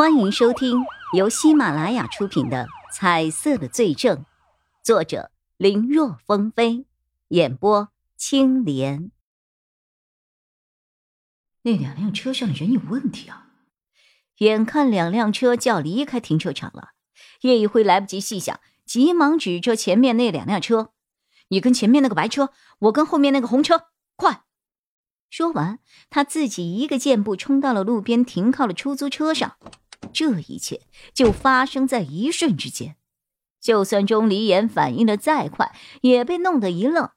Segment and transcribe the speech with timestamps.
[0.00, 4.16] 欢迎收听由喜马拉雅出品的《彩色的罪证》，
[4.82, 6.86] 作者林若风飞，
[7.28, 9.10] 演播青莲。
[11.60, 13.48] 那两辆车上的人有问题啊！
[14.38, 16.92] 眼看两辆车就要离开停车场了，
[17.42, 20.94] 叶一辉来不及细想，急忙指着前面那两辆车
[21.48, 24.44] ：“你跟前面那个白车，我跟后面那个红车，快！”
[25.28, 25.78] 说完，
[26.08, 29.58] 他自己一个箭步冲到了路边停靠的出租车上。
[30.12, 30.82] 这一切
[31.14, 32.96] 就发生在一瞬之间，
[33.60, 37.10] 就算钟离言反应的再快，也被弄得一愣。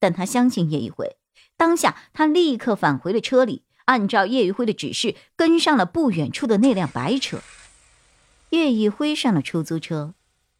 [0.00, 1.16] 但他相信叶一辉，
[1.56, 7.40] 当下他立刻返回了车里，按照叶一辉的指示跟上了不远处的那辆白车。
[8.50, 10.14] 叶一辉上了出租车，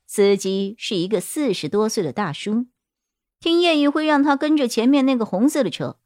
[0.07, 2.67] 司机是一个四十多岁的大叔。
[3.41, 5.99] 听叶一辉让他跟着前面那个红色的车，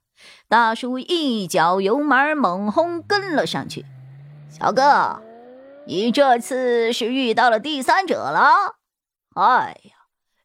[0.49, 3.87] 大叔一脚油门猛轰跟了上去。
[4.51, 5.32] 小哥。
[5.85, 8.77] 你这次是遇到了第三者了？
[9.35, 9.93] 哎呀，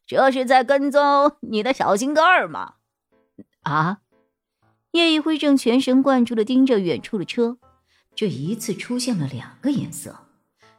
[0.04, 2.74] 这是在跟踪你的小心肝儿吗？
[3.62, 3.98] 啊！
[4.92, 7.58] 叶一辉正全神贯注的盯着远处的车，
[8.16, 10.26] 这一次出现了两个颜色，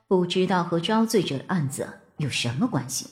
[0.08, 3.12] 不知道和招罪者的案子有什么关系？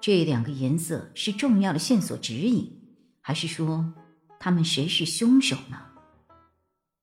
[0.00, 2.80] 这两个颜色是重要的线索指引，
[3.20, 3.92] 还是说
[4.38, 5.78] 他们谁是凶手呢？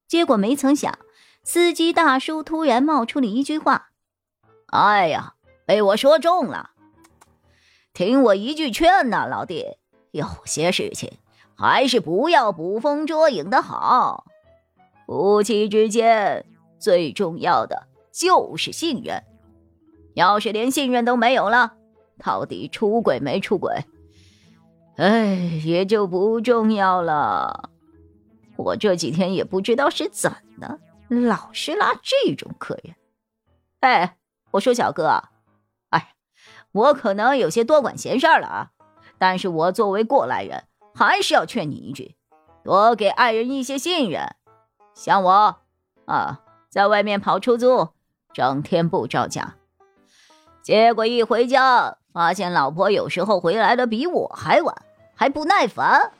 [0.07, 0.97] 结果没曾想。
[1.43, 3.89] 司机大叔突然冒出了一句话
[4.67, 5.33] ：“哎呀，
[5.65, 6.71] 被我说中了！
[7.93, 9.65] 听我一句劝呐，老弟，
[10.11, 11.11] 有些事情
[11.55, 14.25] 还是不要捕风捉影的好。
[15.07, 16.45] 夫妻之间
[16.77, 19.23] 最重要的就是信任，
[20.13, 21.73] 要是连信任都没有了，
[22.23, 23.85] 到底出轨没出轨，
[24.97, 27.71] 哎，也就不重要了。
[28.55, 30.79] 我这几天也不知道是怎的。”
[31.09, 32.95] 老是拉这种客人，
[33.79, 34.17] 哎，
[34.51, 35.23] 我说小哥，
[35.89, 36.13] 哎，
[36.71, 38.71] 我可能有些多管闲事了啊，
[39.17, 42.15] 但是我作为过来人，还是要劝你一句，
[42.63, 44.35] 多给爱人一些信任。
[44.93, 45.57] 像我
[46.05, 47.89] 啊，在外面跑出租，
[48.31, 49.55] 整天不着家，
[50.61, 54.75] 结果一回家，发现老婆有时候回来的比我还晚，
[55.15, 56.11] 还不耐烦，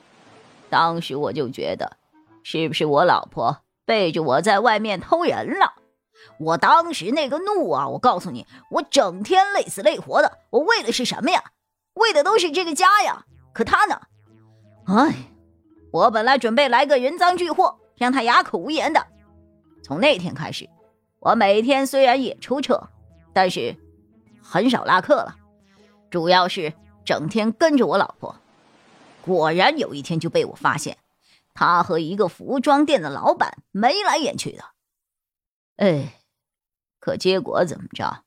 [0.67, 1.97] 当时我就觉得，
[2.41, 3.61] 是不是我老婆？
[3.89, 5.73] 背着我在外面偷人了，
[6.39, 7.87] 我当时那个怒啊！
[7.87, 11.43] 我告诉你，我整天累死累活的，我为的是什么呀？
[11.95, 13.25] 为的都是这个家呀！
[13.51, 13.99] 可他呢？
[14.85, 15.15] 哎，
[15.91, 19.03] 我本来准备来个人赃俱获，让他哑口无言的。
[19.83, 20.69] 从那天开始，
[21.19, 22.79] 我每天虽然也出车，
[23.33, 23.75] 但是
[24.39, 25.35] 很少拉客了，
[26.11, 26.71] 主要是
[27.03, 28.35] 整天跟着我老婆。
[29.23, 30.95] 果然有一天就被我发现。
[31.53, 34.63] 他和一个服装店的老板眉来眼去的，
[35.77, 36.21] 哎，
[36.99, 38.23] 可结果怎么着？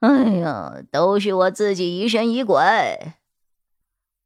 [0.00, 3.14] 哎呀，都是我自己疑神疑鬼。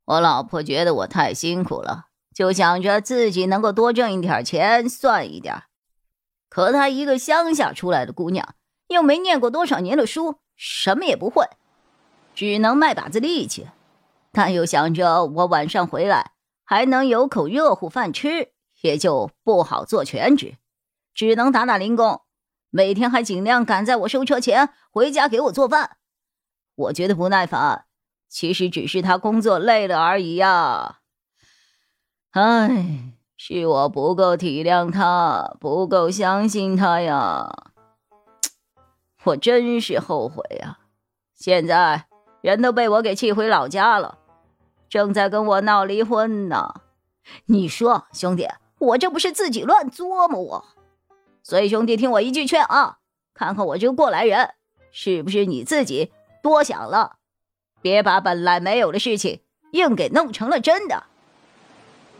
[0.04, 5.64] 我老婆觉得我太辛苦了，就想着自己能够多挣一点钱算一点。
[6.48, 8.54] 可她一个乡下出来的姑娘，
[8.86, 11.48] 又没念过多少年的书，什么也不会，
[12.34, 13.68] 只能卖把子力气。
[14.30, 16.33] 但又想着我晚上回来。
[16.64, 20.56] 还能有口热乎饭吃，也就不好做全职，
[21.14, 22.22] 只能打打零工。
[22.70, 25.98] 每天还尽量赶在我收车前回家给我做饭。
[26.74, 27.84] 我觉得不耐烦，
[28.28, 31.00] 其实只是他工作累了而已呀。
[32.32, 37.48] 唉，是我不够体谅他，不够相信他呀。
[39.22, 40.80] 我真是后悔呀！
[41.34, 42.06] 现在
[42.42, 44.18] 人都被我给气回老家了。
[44.94, 46.72] 正在跟我闹离婚呢，
[47.46, 48.46] 你说兄弟，
[48.78, 50.38] 我这不是自己乱作吗？
[50.38, 50.64] 我，
[51.42, 52.98] 所以兄弟听我一句劝啊，
[53.34, 54.50] 看看我这个过来人
[54.92, 56.12] 是不是你自己
[56.44, 57.16] 多想了，
[57.82, 59.40] 别把本来没有的事情
[59.72, 61.02] 硬给弄成了真的。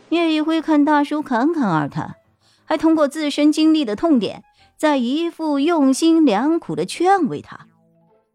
[0.09, 2.17] 叶一辉看大叔侃侃而谈，
[2.65, 4.43] 还通过自身经历的痛点，
[4.75, 7.67] 在一副用心良苦的劝慰他，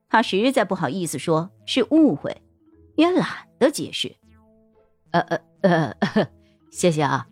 [0.08, 2.40] 他实在不好意思说是误会，
[2.96, 3.28] 也懒
[3.58, 4.16] 得解释。
[5.12, 6.28] 呃呃呃，
[6.70, 7.26] 谢谢啊，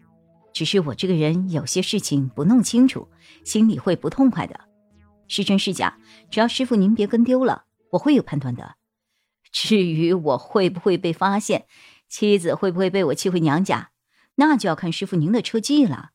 [0.52, 3.08] 只是我这个人有些事情不弄清楚，
[3.44, 4.60] 心里会不痛快的。
[5.28, 5.98] 是真是假，
[6.30, 8.76] 只要师傅您别跟丢了，我会有判断的。
[9.52, 11.66] 至于我会不会被发现，
[12.08, 13.90] 妻子会不会被我气回娘家，
[14.36, 16.10] 那就要看师傅您的车技了。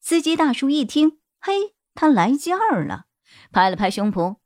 [0.00, 3.06] 司机大叔一听，嘿，他来劲儿了，
[3.50, 4.36] 拍了拍胸脯，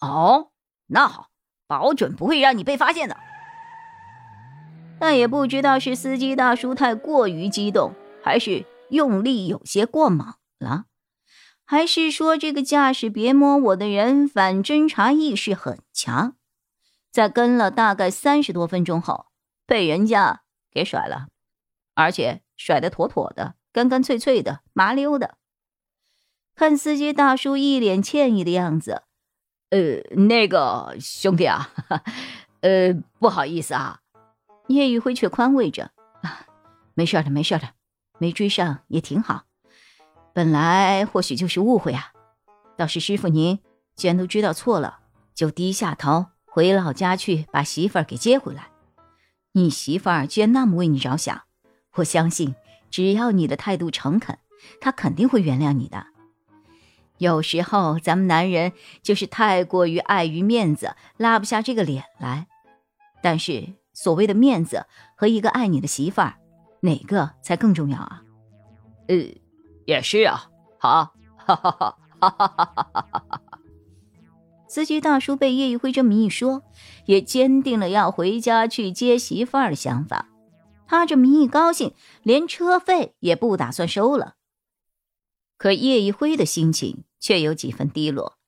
[0.00, 0.52] 哦，
[0.86, 1.30] 那好，
[1.66, 3.16] 保准不会让你被发现的。
[5.00, 10.86] 但也不知道是司机大叔太过于激动，还是用力有些过猛了，
[11.64, 16.34] 还是说这个驾驶别摸我的人反侦查意识很强？
[17.10, 19.26] 在跟了大概三十多分钟后，
[19.66, 21.28] 被人家给甩了，
[21.94, 25.36] 而且甩得妥妥的、干干脆脆的、麻溜的。
[26.54, 29.02] 看司机大叔一脸歉意的样子，
[29.70, 31.70] 呃，那个兄弟啊，
[32.60, 34.00] 呃，不好意思啊。
[34.68, 35.90] 叶宇辉却宽慰着
[36.22, 36.46] ：“啊，
[36.94, 37.70] 没事的，没事的，
[38.18, 39.44] 没追上也挺好。
[40.34, 42.12] 本来或许就是误会啊。
[42.76, 43.58] 倒是师傅您
[43.96, 44.98] 既然都知道错了，
[45.34, 48.68] 就低下头回老家去把媳妇儿给接回来。
[49.52, 51.42] 你媳妇儿既然那么为你着想，
[51.94, 52.54] 我相信
[52.90, 54.38] 只要你的态度诚恳，
[54.80, 56.06] 她肯定会原谅你的。
[57.16, 62.46] 有时候咱们男人就是太过于碍于面子，拉不下这个脸来。
[63.22, 64.86] 但是。”所谓的面子
[65.16, 66.36] 和一个爱你的媳妇儿，
[66.82, 68.22] 哪个才更重要啊？
[69.08, 69.16] 呃，
[69.86, 70.48] 也是啊。
[70.78, 73.58] 好，哈哈哈哈哈哈哈哈！
[74.68, 76.62] 司机大叔被叶一辉这么一说，
[77.06, 80.28] 也坚定了要回家去接媳妇儿的想法。
[80.86, 81.92] 他这么一高兴，
[82.22, 84.36] 连车费也不打算收了。
[85.56, 88.38] 可叶一辉的心情却有几分低落，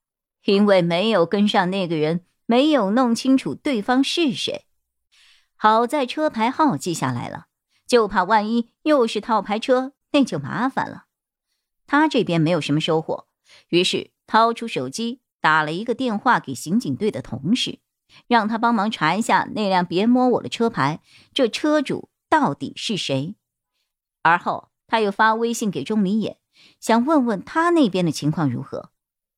[0.45, 4.65] 因为没有跟上那个人，没有弄清楚对方是谁。
[5.63, 7.45] 好在车牌号记下来了，
[7.85, 11.05] 就怕万一又是套牌车，那就麻烦了。
[11.85, 13.27] 他这边没有什么收获，
[13.67, 17.77] 于是掏出手机打了一个电话给刑警队的同事，
[18.25, 20.99] 让他帮忙查一下那辆别摸我的车牌，
[21.31, 23.35] 这车主到底是谁。
[24.23, 26.39] 而后他又发微信给钟离野，
[26.79, 28.89] 想问问他那边的情况如何，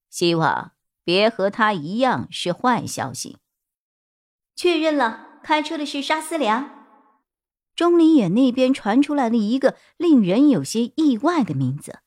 [0.10, 0.72] 希望
[1.04, 3.40] 别和他一样是坏消息。
[4.56, 5.33] 确认了。
[5.44, 6.88] 开车的是沙思良，
[7.76, 12.00] 钟离远那边传出来了一个令人有些意外的名字。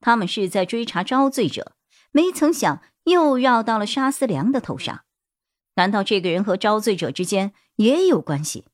[0.00, 1.72] 他们是在追查招罪者，
[2.10, 5.04] 没曾想又绕到了沙思良的头上。
[5.76, 8.66] 难道这个人和招罪者之间也有关系？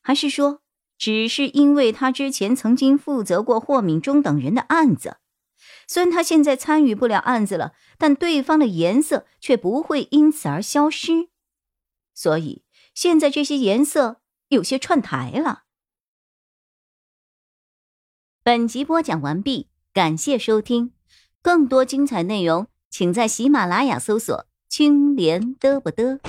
[0.00, 0.62] 还是说，
[0.96, 5.18] 只是因为他之前曾经负责过霍敏忠等人的案子？
[5.86, 11.28] 虽然他现在参与不了案子了，但对方的颜色却不会因此而消失。
[12.14, 12.62] 所以。
[12.94, 15.64] 现在这些颜色有些串台了。
[18.42, 20.92] 本集播讲完毕，感谢收听，
[21.42, 26.20] 更多精彩内容，请在喜马拉雅搜索“青莲嘚不嘚”。